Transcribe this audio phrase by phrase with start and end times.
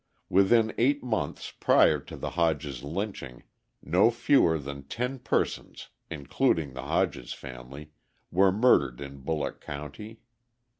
[0.29, 3.43] Within eight months prior to the Hodges lynching,
[3.83, 7.91] no fewer than ten persons (including the Hodges family)
[8.31, 10.21] were murdered in Bulloch County.